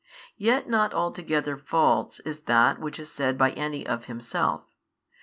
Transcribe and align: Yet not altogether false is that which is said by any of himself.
Yet 0.39 0.67
not 0.67 0.95
altogether 0.95 1.55
false 1.59 2.19
is 2.21 2.39
that 2.49 2.79
which 2.79 2.97
is 2.97 3.11
said 3.11 3.37
by 3.37 3.51
any 3.51 3.85
of 3.85 4.05
himself. 4.05 4.63